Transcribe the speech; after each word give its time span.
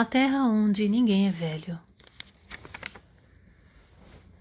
A 0.00 0.04
terra 0.06 0.46
onde 0.46 0.88
ninguém 0.88 1.28
é 1.28 1.30
velho. 1.30 1.78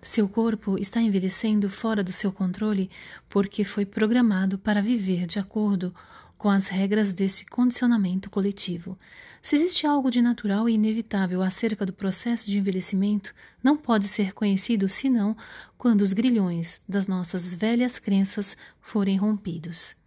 Seu 0.01 0.29
corpo 0.29 0.77
está 0.79 1.01
envelhecendo 1.01 1.69
fora 1.69 2.01
do 2.01 2.13
seu 2.13 2.31
controle 2.31 2.89
porque 3.27 3.65
foi 3.65 3.85
programado 3.85 4.57
para 4.57 4.81
viver 4.81 5.27
de 5.27 5.37
acordo 5.37 5.93
com 6.37 6.49
as 6.49 6.69
regras 6.69 7.11
desse 7.11 7.45
condicionamento 7.45 8.29
coletivo. 8.29 8.97
Se 9.41 9.57
existe 9.57 9.85
algo 9.85 10.09
de 10.09 10.21
natural 10.21 10.69
e 10.69 10.75
inevitável 10.75 11.41
acerca 11.41 11.85
do 11.85 11.91
processo 11.91 12.49
de 12.49 12.57
envelhecimento, 12.57 13.35
não 13.61 13.75
pode 13.75 14.07
ser 14.07 14.31
conhecido 14.31 14.87
senão 14.87 15.35
quando 15.77 16.03
os 16.03 16.13
grilhões 16.13 16.81
das 16.87 17.05
nossas 17.05 17.53
velhas 17.53 17.99
crenças 17.99 18.55
forem 18.79 19.17
rompidos. 19.17 19.99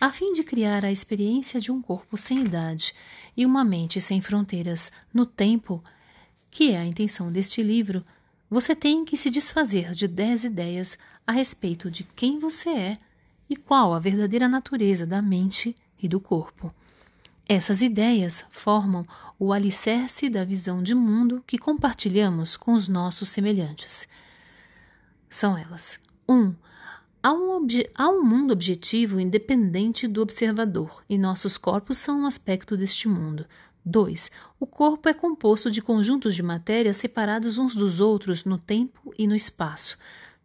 A 0.00 0.12
fim 0.12 0.32
de 0.32 0.44
criar 0.44 0.84
a 0.84 0.92
experiência 0.92 1.60
de 1.60 1.72
um 1.72 1.82
corpo 1.82 2.16
sem 2.16 2.40
idade 2.40 2.94
e 3.36 3.44
uma 3.44 3.64
mente 3.64 4.00
sem 4.00 4.20
fronteiras 4.20 4.92
no 5.12 5.26
tempo, 5.26 5.82
que 6.50 6.70
é 6.70 6.78
a 6.78 6.84
intenção 6.84 7.32
deste 7.32 7.64
livro, 7.64 8.04
você 8.48 8.76
tem 8.76 9.04
que 9.04 9.16
se 9.16 9.28
desfazer 9.28 9.92
de 9.92 10.06
dez 10.06 10.44
ideias 10.44 10.96
a 11.26 11.32
respeito 11.32 11.90
de 11.90 12.04
quem 12.04 12.38
você 12.38 12.70
é 12.70 12.98
e 13.50 13.56
qual 13.56 13.92
a 13.92 13.98
verdadeira 13.98 14.48
natureza 14.48 15.04
da 15.04 15.20
mente 15.20 15.74
e 16.00 16.06
do 16.06 16.20
corpo. 16.20 16.72
Essas 17.48 17.82
ideias 17.82 18.44
formam 18.50 19.04
o 19.36 19.52
alicerce 19.52 20.28
da 20.28 20.44
visão 20.44 20.80
de 20.80 20.94
mundo 20.94 21.42
que 21.44 21.58
compartilhamos 21.58 22.56
com 22.56 22.72
os 22.74 22.86
nossos 22.86 23.30
semelhantes. 23.30 24.06
São 25.28 25.58
elas: 25.58 25.98
1. 26.28 26.34
Um, 26.34 26.54
há, 27.22 27.32
um 27.32 27.66
há 27.94 28.08
um 28.08 28.22
mundo 28.22 28.52
objetivo 28.52 29.20
independente 29.20 30.06
do 30.06 30.22
observador, 30.22 31.04
e 31.08 31.18
nossos 31.18 31.56
corpos 31.56 31.98
são 31.98 32.20
um 32.20 32.26
aspecto 32.26 32.76
deste 32.76 33.08
mundo. 33.08 33.46
2. 33.84 34.30
O 34.60 34.66
corpo 34.66 35.08
é 35.08 35.14
composto 35.14 35.70
de 35.70 35.80
conjuntos 35.80 36.34
de 36.34 36.42
matéria 36.42 36.92
separados 36.92 37.58
uns 37.58 37.74
dos 37.74 38.00
outros 38.00 38.44
no 38.44 38.58
tempo 38.58 39.14
e 39.18 39.26
no 39.26 39.34
espaço. 39.34 39.96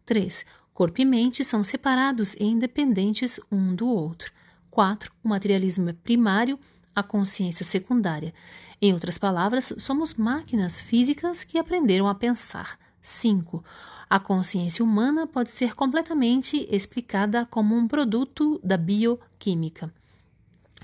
3. 0.06 0.44
Corpo 0.72 1.00
e 1.00 1.04
mente 1.04 1.44
são 1.44 1.62
separados 1.62 2.34
e 2.34 2.44
independentes 2.44 3.38
um 3.52 3.74
do 3.74 3.86
outro. 3.86 4.32
4. 4.70 5.12
O 5.22 5.28
materialismo 5.28 5.90
é 5.90 5.92
primário, 5.92 6.58
a 6.94 7.02
consciência 7.02 7.64
secundária. 7.64 8.32
Em 8.80 8.92
outras 8.92 9.18
palavras, 9.18 9.72
somos 9.78 10.14
máquinas 10.14 10.80
físicas 10.80 11.44
que 11.44 11.58
aprenderam 11.58 12.08
a 12.08 12.14
pensar. 12.14 12.78
5. 13.00 13.62
A 14.08 14.18
consciência 14.18 14.84
humana 14.84 15.26
pode 15.26 15.50
ser 15.50 15.74
completamente 15.74 16.68
explicada 16.70 17.46
como 17.46 17.74
um 17.76 17.88
produto 17.88 18.60
da 18.62 18.76
bioquímica. 18.76 19.92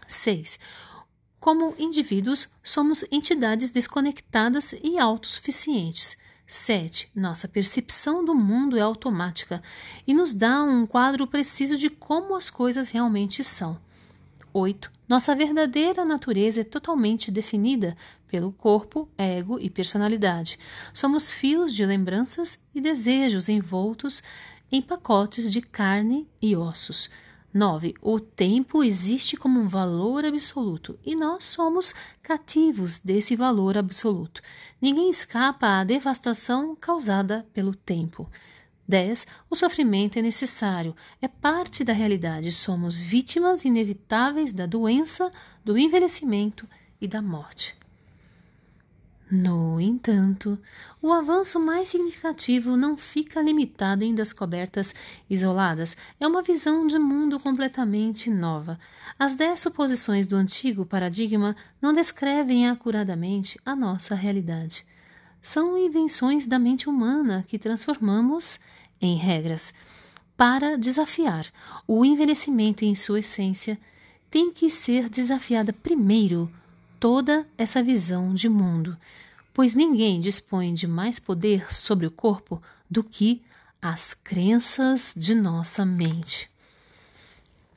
6. 0.07 0.59
Como 1.39 1.75
indivíduos, 1.79 2.49
somos 2.63 3.05
entidades 3.11 3.71
desconectadas 3.71 4.75
e 4.83 4.99
autossuficientes. 4.99 6.17
7. 6.47 7.11
Nossa 7.15 7.47
percepção 7.47 8.25
do 8.25 8.35
mundo 8.35 8.77
é 8.77 8.81
automática 8.81 9.63
e 10.07 10.13
nos 10.13 10.35
dá 10.35 10.63
um 10.63 10.85
quadro 10.85 11.27
preciso 11.27 11.77
de 11.77 11.89
como 11.89 12.35
as 12.35 12.51
coisas 12.51 12.91
realmente 12.91 13.45
são. 13.45 13.79
8. 14.53 14.91
Nossa 15.09 15.35
verdadeira 15.35 16.05
natureza 16.05 16.61
é 16.61 16.65
totalmente 16.65 17.31
definida 17.31 17.97
pelo 18.29 18.53
corpo, 18.53 19.09
ego 19.19 19.59
e 19.59 19.69
personalidade. 19.69 20.59
Somos 20.93 21.33
fios 21.33 21.75
de 21.75 21.85
lembranças 21.85 22.59
e 22.75 22.81
desejos 22.81 23.49
envoltos 23.49 24.23
em 24.71 24.81
pacotes 24.81 25.51
de 25.51 25.61
carne 25.61 26.29
e 26.41 26.55
ossos. 26.55 27.11
9. 27.53 27.95
O 28.01 28.21
tempo 28.21 28.85
existe 28.85 29.37
como 29.37 29.59
um 29.59 29.67
valor 29.67 30.25
absoluto 30.25 30.97
e 31.05 31.17
nós 31.17 31.45
somos 31.45 31.93
cativos 32.23 33.01
desse 33.01 33.35
valor 33.35 33.77
absoluto. 33.77 34.41
Ninguém 34.81 35.11
escapa 35.11 35.81
à 35.81 35.85
devastação 35.85 36.77
causada 36.77 37.45
pelo 37.53 37.75
tempo. 37.75 38.31
10. 38.91 39.27
O 39.49 39.55
sofrimento 39.55 40.19
é 40.19 40.23
necessário, 40.23 40.95
é 41.23 41.29
parte 41.29 41.85
da 41.85 41.93
realidade. 41.93 42.51
Somos 42.51 42.99
vítimas 42.99 43.65
inevitáveis 43.65 44.53
da 44.53 44.67
doença, 44.67 45.31
do 45.65 45.79
envelhecimento 45.79 46.69
e 47.01 47.07
da 47.07 47.23
morte. 47.23 47.79
No 49.31 49.81
entanto, 49.81 50.59
o 51.01 51.13
avanço 51.13 51.61
mais 51.61 51.89
significativo 51.89 52.77
não 52.77 52.97
fica 52.97 53.41
limitado 53.41 54.03
em 54.03 54.13
descobertas 54.13 54.93
isoladas, 55.31 55.97
é 56.19 56.27
uma 56.27 56.43
visão 56.43 56.85
de 56.85 56.99
mundo 56.99 57.39
completamente 57.39 58.29
nova. 58.29 58.77
As 59.17 59.37
dez 59.37 59.61
suposições 59.61 60.27
do 60.27 60.35
antigo 60.35 60.85
paradigma 60.85 61.55
não 61.81 61.93
descrevem 61.93 62.69
acuradamente 62.69 63.57
a 63.65 63.77
nossa 63.77 64.17
realidade. 64.17 64.85
São 65.41 65.79
invenções 65.79 66.49
da 66.49 66.59
mente 66.59 66.89
humana 66.89 67.45
que 67.47 67.59
transformamos 67.59 68.59
em 69.01 69.17
regras. 69.17 69.73
Para 70.37 70.79
desafiar 70.79 71.47
o 71.87 72.05
envelhecimento 72.05 72.85
em 72.85 72.95
sua 72.95 73.21
essência, 73.21 73.79
tem 74.31 74.53
que 74.53 74.71
ser 74.71 75.09
desafiada 75.09 75.73
primeiro 75.73 76.51
toda 76.99 77.47
essa 77.59 77.83
visão 77.83 78.35
de 78.35 78.49
mundo, 78.49 78.97
pois 79.53 79.75
ninguém 79.75 80.21
dispõe 80.21 80.75
de 80.75 80.87
mais 80.87 81.19
poder 81.19 81.73
sobre 81.73 82.07
o 82.07 82.11
corpo 82.11 82.63
do 82.91 83.03
que 83.03 83.43
as 83.83 84.15
crenças 84.15 85.15
de 85.17 85.35
nossa 85.35 85.85
mente. 85.85 86.49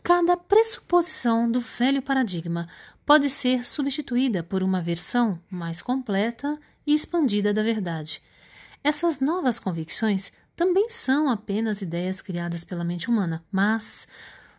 Cada 0.03 0.35
pressuposição 0.35 1.50
do 1.50 1.61
velho 1.61 2.01
paradigma 2.01 2.67
pode 3.05 3.29
ser 3.29 3.66
substituída 3.66 4.44
por 4.44 4.61
uma 4.61 4.81
versão 4.81 5.40
mais 5.50 5.81
completa 5.81 6.59
e 6.85 6.94
expandida 6.94 7.53
da 7.53 7.63
verdade. 7.63 8.22
Essas 8.84 9.22
novas 9.22 9.59
convicções 9.59 10.31
também 10.56 10.90
são 10.90 11.30
apenas 11.30 11.81
ideias 11.81 12.22
criadas 12.22 12.64
pela 12.64 12.84
mente 12.84 13.09
humana, 13.09 13.44
mas 13.52 14.08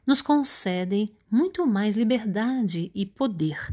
nos 0.07 0.21
concedem 0.21 1.11
muito 1.31 1.67
mais 1.67 1.97
liberdade 1.97 2.91
e 2.95 3.07
poder 3.07 3.73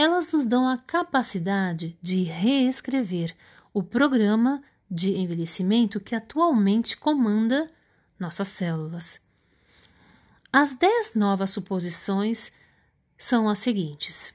elas 0.00 0.32
nos 0.32 0.46
dão 0.46 0.66
a 0.66 0.78
capacidade 0.78 1.94
de 2.00 2.22
reescrever 2.22 3.36
o 3.70 3.82
programa 3.82 4.62
de 4.90 5.14
envelhecimento 5.14 6.00
que 6.00 6.14
atualmente 6.14 6.96
comanda 6.96 7.66
nossas 8.18 8.48
células. 8.48 9.20
As 10.50 10.74
dez 10.74 11.12
novas 11.14 11.50
suposições 11.50 12.50
são 13.18 13.46
as 13.46 13.58
seguintes: 13.58 14.32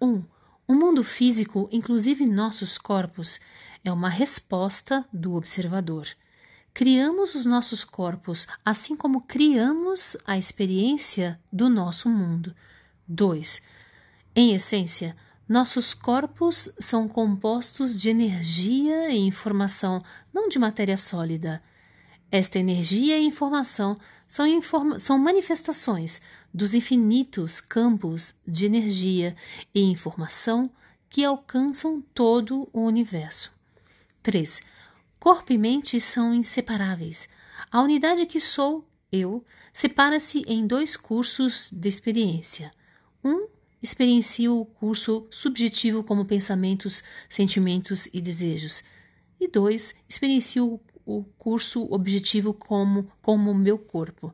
1. 0.00 0.06
Um, 0.06 0.24
o 0.68 0.74
mundo 0.74 1.02
físico, 1.02 1.68
inclusive 1.72 2.24
nossos 2.24 2.78
corpos, 2.78 3.40
é 3.84 3.90
uma 3.90 4.08
resposta 4.08 5.04
do 5.12 5.34
observador. 5.34 6.06
Criamos 6.72 7.34
os 7.34 7.44
nossos 7.44 7.84
corpos 7.84 8.46
assim 8.64 8.94
como 8.94 9.22
criamos 9.22 10.16
a 10.26 10.38
experiência 10.38 11.40
do 11.52 11.68
nosso 11.68 12.08
mundo. 12.08 12.54
2. 13.06 13.62
Em 14.34 14.54
essência, 14.54 15.16
nossos 15.48 15.94
corpos 15.94 16.68
são 16.78 17.08
compostos 17.08 17.98
de 17.98 18.10
energia 18.10 19.10
e 19.10 19.18
informação, 19.18 20.04
não 20.32 20.48
de 20.48 20.58
matéria 20.58 20.96
sólida. 20.96 21.62
Esta 22.30 22.58
energia 22.58 23.18
e 23.18 23.24
informação 23.24 23.98
são, 24.28 24.46
informa 24.46 24.98
são 24.98 25.18
manifestações 25.18 26.20
dos 26.52 26.74
infinitos 26.74 27.60
campos 27.60 28.34
de 28.46 28.66
energia 28.66 29.34
e 29.74 29.80
informação 29.80 30.70
que 31.08 31.24
alcançam 31.24 32.02
todo 32.14 32.68
o 32.72 32.82
universo. 32.82 33.50
3. 34.22 34.60
Corpo 35.18 35.52
e 35.52 35.58
mente 35.58 36.00
são 36.00 36.32
inseparáveis. 36.32 37.28
A 37.70 37.82
unidade 37.82 38.24
que 38.24 38.38
sou, 38.38 38.88
eu, 39.10 39.44
separa-se 39.72 40.42
em 40.46 40.66
dois 40.66 40.96
cursos 40.96 41.68
de 41.72 41.88
experiência. 41.88 42.72
Um 43.24 43.48
experiencio 43.82 44.60
o 44.60 44.64
curso 44.64 45.26
subjetivo 45.30 46.04
como 46.04 46.24
pensamentos, 46.24 47.02
sentimentos 47.28 48.06
e 48.12 48.20
desejos. 48.20 48.84
E 49.40 49.48
dois, 49.48 49.94
experiencio 50.08 50.80
o 51.04 51.24
curso 51.38 51.86
objetivo 51.92 52.52
como, 52.52 53.10
como 53.22 53.54
meu 53.54 53.78
corpo. 53.78 54.32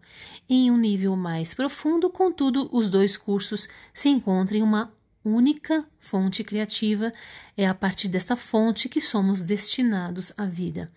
Em 0.48 0.70
um 0.70 0.76
nível 0.76 1.16
mais 1.16 1.54
profundo, 1.54 2.10
contudo, 2.10 2.68
os 2.72 2.90
dois 2.90 3.16
cursos 3.16 3.68
se 3.92 4.08
encontram 4.08 4.58
em 4.58 4.62
uma 4.62 4.92
única 5.24 5.86
fonte 5.98 6.44
criativa. 6.44 7.12
É 7.56 7.66
a 7.66 7.74
partir 7.74 8.08
desta 8.08 8.36
fonte 8.36 8.88
que 8.88 9.00
somos 9.00 9.42
destinados 9.42 10.32
à 10.36 10.46
vida. 10.46 10.92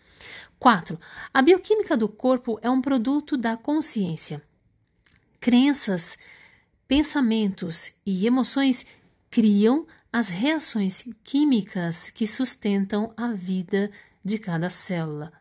4. 0.60 1.00
A 1.34 1.42
bioquímica 1.42 1.96
do 1.96 2.10
corpo 2.10 2.60
é 2.62 2.70
um 2.70 2.82
produto 2.82 3.38
da 3.38 3.56
consciência. 3.56 4.42
Crenças 5.40 6.18
Pensamentos 6.88 7.92
e 8.06 8.26
emoções 8.26 8.86
criam 9.30 9.86
as 10.12 10.30
reações 10.30 11.04
químicas 11.22 12.10
que 12.10 12.26
sustentam 12.26 13.14
a 13.18 13.34
vida 13.34 13.92
de 14.24 14.40
cada 14.40 14.70
célula. 14.70 15.34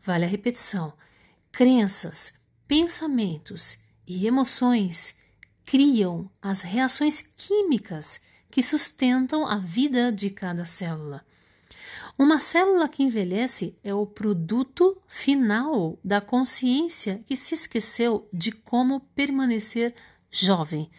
Vale 0.00 0.24
a 0.24 0.28
repetição. 0.28 0.94
Crenças, 1.52 2.32
pensamentos 2.66 3.76
e 4.06 4.26
emoções 4.26 5.14
criam 5.64 6.30
as 6.40 6.62
reações 6.62 7.22
químicas 7.36 8.20
que 8.50 8.62
sustentam 8.62 9.46
a 9.46 9.56
vida 9.56 10.12
de 10.12 10.30
cada 10.30 10.64
célula. 10.64 11.24
Uma 12.18 12.38
célula 12.38 12.88
que 12.88 13.02
envelhece 13.02 13.74
é 13.82 13.94
o 13.94 14.06
produto 14.06 15.00
final 15.08 15.98
da 16.04 16.20
consciência 16.20 17.22
que 17.26 17.34
se 17.34 17.54
esqueceu 17.54 18.28
de 18.32 18.52
como 18.52 19.00
permanecer 19.14 19.94
jovem. 20.30 20.90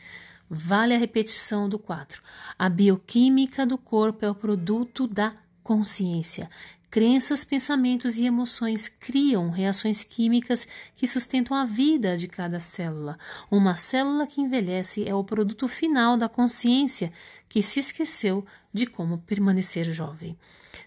Vale 0.50 0.96
a 0.96 0.98
repetição 0.98 1.70
do 1.70 1.78
4. 1.78 2.22
A 2.58 2.68
bioquímica 2.68 3.66
do 3.66 3.78
corpo 3.78 4.26
é 4.26 4.30
o 4.30 4.36
produto 4.36 5.08
da 5.08 5.36
consciência. 5.64 6.50
Crenças, 6.94 7.44
pensamentos 7.44 8.20
e 8.20 8.28
emoções 8.28 8.88
criam 8.88 9.50
reações 9.50 10.04
químicas 10.04 10.68
que 10.96 11.08
sustentam 11.08 11.58
a 11.58 11.66
vida 11.66 12.16
de 12.16 12.28
cada 12.28 12.60
célula. 12.60 13.18
Uma 13.50 13.76
célula 13.76 14.28
que 14.28 14.40
envelhece 14.40 15.04
é 15.10 15.16
o 15.16 15.24
produto 15.24 15.68
final 15.68 16.16
da 16.16 16.30
consciência 16.30 17.12
que 17.50 17.64
se 17.64 17.80
esqueceu 17.80 18.46
de 18.72 18.86
como 18.86 19.18
permanecer 19.18 19.92
jovem. 19.92 20.38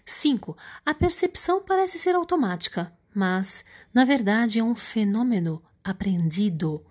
5. 0.05 0.55
A 0.85 0.93
percepção 0.93 1.61
parece 1.61 1.99
ser 1.99 2.15
automática, 2.15 2.89
mas, 3.13 3.65
na 3.93 4.05
verdade, 4.05 4.59
é 4.59 4.63
um 4.63 4.75
fenômeno 4.75 5.61
aprendido. 5.83 6.85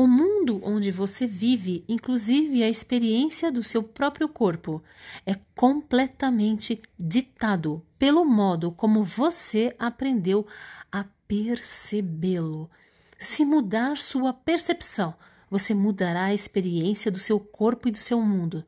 O 0.00 0.06
mundo 0.06 0.62
onde 0.64 0.90
você 0.90 1.26
vive, 1.26 1.84
inclusive 1.86 2.62
a 2.62 2.70
experiência 2.70 3.52
do 3.52 3.62
seu 3.62 3.82
próprio 3.82 4.30
corpo, 4.30 4.82
é 5.26 5.36
completamente 5.54 6.80
ditado 6.98 7.84
pelo 7.98 8.24
modo 8.24 8.72
como 8.72 9.04
você 9.04 9.76
aprendeu 9.78 10.46
a 10.90 11.04
percebê-lo. 11.28 12.70
Se 13.18 13.44
mudar 13.44 13.98
sua 13.98 14.32
percepção, 14.32 15.14
você 15.50 15.74
mudará 15.74 16.24
a 16.24 16.34
experiência 16.34 17.10
do 17.10 17.18
seu 17.18 17.38
corpo 17.38 17.86
e 17.86 17.92
do 17.92 17.98
seu 17.98 18.22
mundo. 18.22 18.64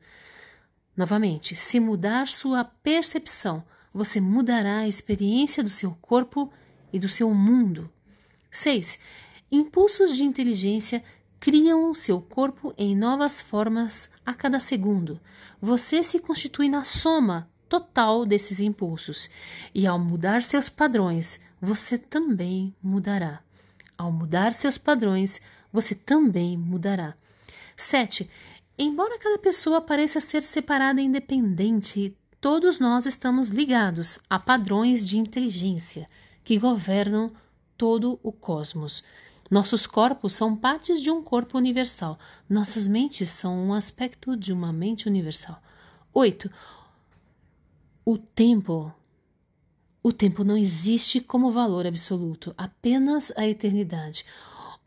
Novamente, 0.95 1.55
se 1.55 1.79
mudar 1.79 2.27
sua 2.27 2.63
percepção, 2.63 3.63
você 3.91 4.21
mudará 4.21 4.81
a 4.81 4.87
experiência 4.87 5.63
do 5.63 5.69
seu 5.69 5.97
corpo 5.99 6.53
e 6.93 6.99
do 6.99 7.09
seu 7.09 7.33
mundo. 7.33 7.89
6. 8.51 8.99
Impulsos 9.51 10.15
de 10.15 10.23
inteligência 10.23 11.03
criam 11.43 11.93
seu 11.93 12.21
corpo 12.21 12.73
em 12.77 12.95
novas 12.95 13.41
formas 13.41 14.09
a 14.25 14.33
cada 14.33 14.61
segundo. 14.61 15.19
Você 15.61 16.01
se 16.01 16.19
constitui 16.19 16.69
na 16.69 16.85
soma 16.85 17.49
total 17.67 18.25
desses 18.25 18.61
impulsos, 18.61 19.29
e 19.75 19.85
ao 19.85 19.99
mudar 19.99 20.41
seus 20.41 20.69
padrões, 20.69 21.41
você 21.59 21.97
também 21.97 22.73
mudará. 22.81 23.41
Ao 23.97 24.09
mudar 24.09 24.53
seus 24.53 24.77
padrões, 24.77 25.41
você 25.69 25.93
também 25.93 26.55
mudará. 26.55 27.13
7. 27.75 28.29
Embora 28.79 29.19
cada 29.19 29.37
pessoa 29.37 29.81
pareça 29.81 30.21
ser 30.21 30.43
separada 30.43 31.01
e 31.01 31.03
independente, 31.03 32.15
todos 32.39 32.79
nós 32.79 33.05
estamos 33.05 33.49
ligados 33.49 34.17
a 34.29 34.39
padrões 34.39 35.05
de 35.05 35.17
inteligência 35.17 36.07
que 36.41 36.57
governam 36.57 37.33
todo 37.77 38.17
o 38.23 38.31
cosmos. 38.31 39.03
Nossos 39.53 39.85
corpos 39.85 40.33
são 40.33 40.55
partes 40.55 40.99
de 40.99 41.11
um 41.11 41.21
corpo 41.21 41.59
universal. 41.59 42.17
Nossas 42.49 42.87
mentes 42.87 43.29
são 43.29 43.55
um 43.55 43.71
aspecto 43.71 44.35
de 44.35 44.51
uma 44.51 44.73
mente 44.73 45.07
universal. 45.07 45.61
8. 46.11 46.49
O 48.03 48.17
tempo. 48.17 48.91
O 50.01 50.11
tempo 50.11 50.43
não 50.43 50.57
existe 50.57 51.21
como 51.21 51.51
valor 51.51 51.85
absoluto, 51.85 52.51
apenas 52.57 53.31
a 53.37 53.47
eternidade. 53.47 54.25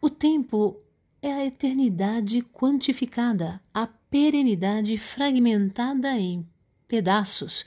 O 0.00 0.10
tempo 0.10 0.76
é 1.22 1.32
a 1.32 1.46
eternidade 1.46 2.42
quantificada, 2.42 3.62
a 3.72 3.86
perenidade 3.86 4.98
fragmentada 4.98 6.18
em 6.18 6.44
pedaços, 6.88 7.64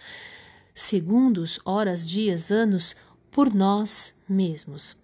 segundos, 0.75 1.61
horas, 1.63 2.09
dias, 2.09 2.51
anos, 2.51 2.93
por 3.31 3.53
nós 3.53 4.13
mesmos. 4.27 4.98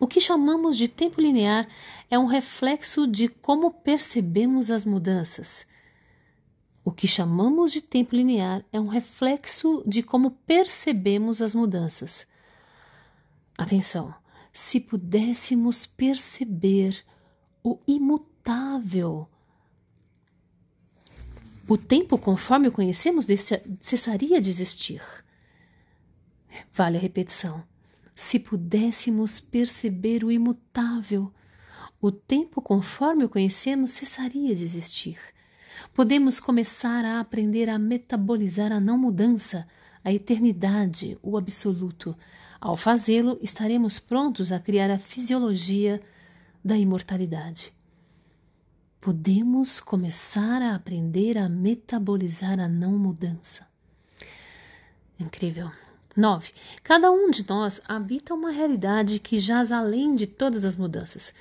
O 0.00 0.06
que 0.06 0.18
chamamos 0.18 0.78
de 0.78 0.88
tempo 0.88 1.20
linear 1.20 1.68
é 2.10 2.18
um 2.18 2.24
reflexo 2.24 3.06
de 3.06 3.28
como 3.28 3.70
percebemos 3.70 4.70
as 4.70 4.82
mudanças. 4.82 5.66
O 6.82 6.90
que 6.90 7.06
chamamos 7.06 7.70
de 7.70 7.82
tempo 7.82 8.16
linear 8.16 8.64
é 8.72 8.80
um 8.80 8.86
reflexo 8.86 9.84
de 9.86 10.02
como 10.02 10.30
percebemos 10.30 11.42
as 11.42 11.54
mudanças. 11.54 12.26
Atenção! 13.58 14.14
Se 14.50 14.80
pudéssemos 14.80 15.84
perceber 15.84 17.04
o 17.62 17.78
imutável, 17.86 19.28
o 21.68 21.76
tempo 21.76 22.16
conforme 22.16 22.68
o 22.68 22.72
conhecemos 22.72 23.26
cessaria 23.80 24.40
de 24.40 24.48
existir. 24.48 25.02
Vale 26.72 26.96
a 26.96 27.00
repetição. 27.00 27.69
Se 28.22 28.38
pudéssemos 28.38 29.40
perceber 29.40 30.22
o 30.22 30.30
imutável, 30.30 31.32
o 32.02 32.12
tempo 32.12 32.60
conforme 32.60 33.24
o 33.24 33.30
conhecemos 33.30 33.92
cessaria 33.92 34.54
de 34.54 34.62
existir. 34.62 35.18
Podemos 35.94 36.38
começar 36.38 37.02
a 37.02 37.18
aprender 37.18 37.70
a 37.70 37.78
metabolizar 37.78 38.72
a 38.72 38.78
não 38.78 38.98
mudança, 38.98 39.66
a 40.04 40.12
eternidade, 40.12 41.18
o 41.22 41.38
absoluto. 41.38 42.14
Ao 42.60 42.76
fazê-lo, 42.76 43.38
estaremos 43.40 43.98
prontos 43.98 44.52
a 44.52 44.60
criar 44.60 44.90
a 44.90 44.98
fisiologia 44.98 45.98
da 46.62 46.76
imortalidade. 46.76 47.72
Podemos 49.00 49.80
começar 49.80 50.60
a 50.60 50.74
aprender 50.74 51.38
a 51.38 51.48
metabolizar 51.48 52.60
a 52.60 52.68
não 52.68 52.98
mudança. 52.98 53.66
Incrível. 55.18 55.70
9. 56.20 56.52
Cada 56.82 57.10
um 57.10 57.30
de 57.30 57.48
nós 57.48 57.80
habita 57.88 58.34
uma 58.34 58.50
realidade 58.50 59.18
que 59.18 59.40
jaz 59.40 59.72
além 59.72 60.14
de 60.14 60.26
todas 60.26 60.66
as 60.66 60.76
mudanças. 60.76 61.32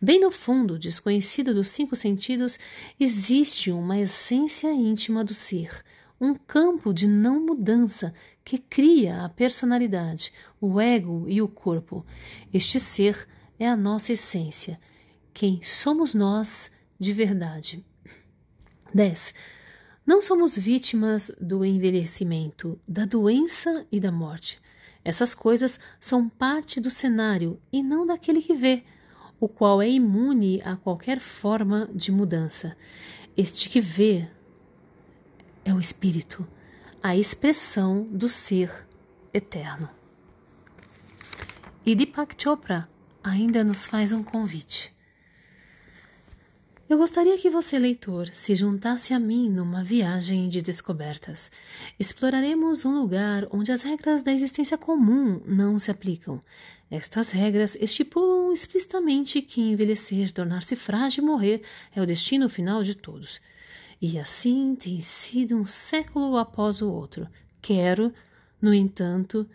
Bem 0.00 0.20
no 0.20 0.30
fundo, 0.30 0.78
desconhecido 0.78 1.52
dos 1.52 1.68
cinco 1.68 1.96
sentidos, 1.96 2.56
existe 3.00 3.72
uma 3.72 3.98
essência 3.98 4.72
íntima 4.72 5.24
do 5.24 5.34
ser, 5.34 5.84
um 6.20 6.36
campo 6.36 6.94
de 6.94 7.08
não 7.08 7.40
mudança 7.40 8.14
que 8.44 8.58
cria 8.58 9.24
a 9.24 9.28
personalidade, 9.28 10.32
o 10.60 10.80
ego 10.80 11.24
e 11.28 11.42
o 11.42 11.48
corpo. 11.48 12.06
Este 12.54 12.78
ser 12.78 13.26
é 13.58 13.68
a 13.68 13.76
nossa 13.76 14.12
essência, 14.12 14.78
quem 15.34 15.60
somos 15.64 16.14
nós 16.14 16.70
de 16.96 17.12
verdade. 17.12 17.84
10. 18.94 19.34
Não 20.08 20.22
somos 20.22 20.56
vítimas 20.56 21.30
do 21.38 21.62
envelhecimento, 21.62 22.80
da 22.88 23.04
doença 23.04 23.86
e 23.92 24.00
da 24.00 24.10
morte. 24.10 24.58
Essas 25.04 25.34
coisas 25.34 25.78
são 26.00 26.30
parte 26.30 26.80
do 26.80 26.90
cenário 26.90 27.60
e 27.70 27.82
não 27.82 28.06
daquele 28.06 28.40
que 28.40 28.54
vê, 28.54 28.84
o 29.38 29.46
qual 29.46 29.82
é 29.82 29.90
imune 29.90 30.62
a 30.64 30.76
qualquer 30.76 31.20
forma 31.20 31.90
de 31.94 32.10
mudança. 32.10 32.74
Este 33.36 33.68
que 33.68 33.82
vê 33.82 34.26
é 35.62 35.74
o 35.74 35.78
espírito, 35.78 36.48
a 37.02 37.14
expressão 37.14 38.04
do 38.04 38.30
ser 38.30 38.88
eterno. 39.34 39.90
E 41.84 41.94
Deepak 41.94 42.34
Chopra 42.42 42.88
ainda 43.22 43.62
nos 43.62 43.84
faz 43.84 44.10
um 44.10 44.22
convite. 44.22 44.96
Eu 46.88 46.96
gostaria 46.96 47.36
que 47.36 47.50
você, 47.50 47.78
leitor, 47.78 48.28
se 48.32 48.54
juntasse 48.54 49.12
a 49.12 49.20
mim 49.20 49.50
numa 49.50 49.84
viagem 49.84 50.48
de 50.48 50.62
descobertas. 50.62 51.52
Exploraremos 52.00 52.86
um 52.86 52.98
lugar 52.98 53.46
onde 53.50 53.70
as 53.70 53.82
regras 53.82 54.22
da 54.22 54.32
existência 54.32 54.78
comum 54.78 55.38
não 55.44 55.78
se 55.78 55.90
aplicam. 55.90 56.40
Estas 56.90 57.30
regras 57.30 57.74
estipulam 57.74 58.54
explicitamente 58.54 59.42
que 59.42 59.60
envelhecer, 59.60 60.32
tornar-se 60.32 60.74
frágil 60.76 61.22
e 61.22 61.26
morrer 61.26 61.62
é 61.94 62.00
o 62.00 62.06
destino 62.06 62.48
final 62.48 62.82
de 62.82 62.94
todos. 62.94 63.38
E 64.00 64.18
assim 64.18 64.74
tem 64.74 64.98
sido 64.98 65.56
um 65.56 65.66
século 65.66 66.38
após 66.38 66.80
o 66.80 66.90
outro. 66.90 67.28
Quero, 67.60 68.14
no 68.62 68.72
entanto, 68.72 69.46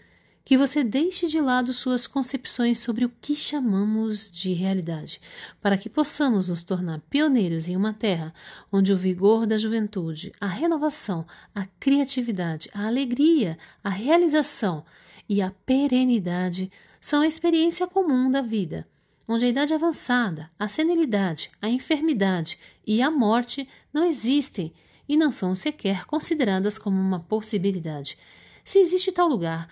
que 0.45 0.57
você 0.57 0.83
deixe 0.83 1.27
de 1.27 1.39
lado 1.39 1.71
suas 1.71 2.05
concepções 2.05 2.77
sobre 2.79 3.05
o 3.05 3.11
que 3.21 3.35
chamamos 3.35 4.29
de 4.29 4.51
realidade, 4.51 5.21
para 5.61 5.77
que 5.77 5.89
possamos 5.89 6.49
nos 6.49 6.61
tornar 6.61 6.99
pioneiros 7.09 7.69
em 7.69 7.77
uma 7.77 7.93
terra 7.93 8.33
onde 8.71 8.91
o 8.91 8.97
vigor 8.97 9.45
da 9.45 9.55
juventude, 9.55 10.33
a 10.41 10.47
renovação, 10.47 11.25
a 11.55 11.65
criatividade, 11.79 12.69
a 12.73 12.87
alegria, 12.87 13.57
a 13.81 13.89
realização 13.89 14.83
e 15.29 15.41
a 15.41 15.49
perenidade 15.65 16.69
são 16.99 17.21
a 17.21 17.27
experiência 17.27 17.87
comum 17.87 18.29
da 18.29 18.41
vida, 18.41 18.85
onde 19.25 19.45
a 19.45 19.49
idade 19.49 19.73
avançada, 19.73 20.51
a 20.59 20.67
senilidade, 20.67 21.51
a 21.61 21.69
enfermidade 21.69 22.59
e 22.85 23.01
a 23.01 23.09
morte 23.09 23.67
não 23.93 24.05
existem 24.05 24.73
e 25.07 25.15
não 25.15 25.31
são 25.31 25.55
sequer 25.55 26.05
consideradas 26.05 26.77
como 26.77 26.99
uma 26.99 27.19
possibilidade. 27.19 28.17
Se 28.63 28.79
existe 28.79 29.11
tal 29.11 29.27
lugar, 29.27 29.67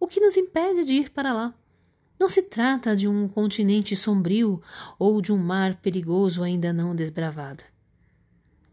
o 0.00 0.06
que 0.06 0.18
nos 0.18 0.36
impede 0.38 0.82
de 0.82 0.94
ir 0.94 1.10
para 1.10 1.30
lá? 1.30 1.54
Não 2.18 2.28
se 2.28 2.42
trata 2.42 2.96
de 2.96 3.06
um 3.06 3.28
continente 3.28 3.94
sombrio 3.94 4.60
ou 4.98 5.20
de 5.20 5.30
um 5.30 5.36
mar 5.36 5.76
perigoso 5.76 6.42
ainda 6.42 6.72
não 6.72 6.94
desbravado. 6.94 7.62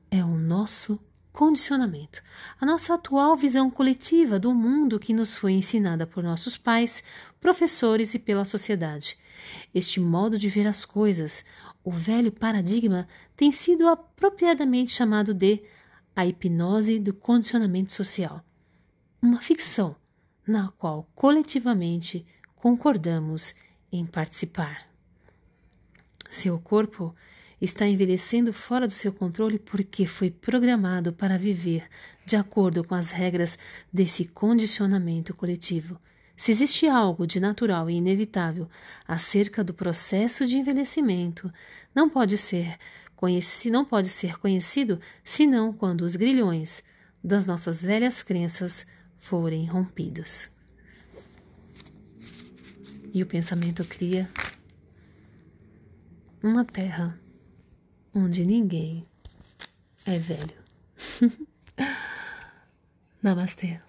É 0.09 0.23
o 0.23 0.37
nosso 0.37 0.97
condicionamento, 1.33 2.23
a 2.59 2.65
nossa 2.65 2.93
atual 2.93 3.35
visão 3.35 3.69
coletiva 3.69 4.39
do 4.39 4.53
mundo 4.55 4.97
que 4.97 5.13
nos 5.13 5.37
foi 5.37 5.51
ensinada 5.51 6.07
por 6.07 6.23
nossos 6.23 6.57
pais, 6.57 7.03
professores 7.39 8.13
e 8.13 8.19
pela 8.19 8.45
sociedade. 8.45 9.17
Este 9.75 9.99
modo 9.99 10.39
de 10.39 10.49
ver 10.49 10.65
as 10.65 10.85
coisas, 10.85 11.43
o 11.83 11.91
velho 11.91 12.31
paradigma, 12.31 13.07
tem 13.35 13.51
sido 13.51 13.87
apropriadamente 13.87 14.91
chamado 14.91 15.33
de 15.33 15.61
a 16.15 16.25
hipnose 16.25 16.99
do 16.99 17.13
condicionamento 17.13 17.91
social. 17.91 18.43
Uma 19.21 19.39
ficção 19.39 19.95
na 20.47 20.71
qual 20.77 21.09
coletivamente 21.13 22.25
concordamos 22.55 23.53
em 23.91 24.05
participar. 24.05 24.87
Seu 26.29 26.59
corpo 26.59 27.15
está 27.61 27.87
envelhecendo 27.87 28.53
fora 28.53 28.87
do 28.87 28.93
seu 28.93 29.11
controle 29.11 29.57
porque 29.57 30.05
foi 30.05 30.29
programado 30.29 31.11
para 31.11 31.37
viver 31.37 31.87
de 32.25 32.35
acordo 32.35 32.83
com 32.83 32.93
as 32.93 33.11
regras 33.11 33.57
desse 33.91 34.25
condicionamento 34.25 35.33
coletivo. 35.33 35.99
Se 36.35 36.51
existe 36.51 36.87
algo 36.87 37.25
de 37.25 37.39
natural 37.39 37.89
e 37.89 37.95
inevitável 37.95 38.69
acerca 39.07 39.63
do 39.63 39.73
processo 39.73 40.45
de 40.45 40.57
envelhecimento, 40.57 41.51
não 41.95 42.07
pode 42.07 42.37
ser 42.37 42.77
conhecido, 43.15 43.73
não 43.73 43.83
pode 43.83 44.09
ser 44.09 44.37
conhecido 44.37 44.99
senão 45.23 45.73
quando 45.73 46.01
os 46.01 46.15
grilhões 46.15 46.83
das 47.23 47.47
nossas 47.47 47.81
velhas 47.81 48.21
crenças 48.21 48.85
forem 49.19 49.65
rompidos. 49.65 50.49
E 53.13 53.23
o 53.23 53.25
pensamento 53.25 53.83
cria 53.85 54.29
uma 56.43 56.63
terra 56.63 57.19
onde 58.13 58.45
ninguém 58.45 59.05
é 60.05 60.19
velho. 60.19 60.57
Namastê. 63.21 63.86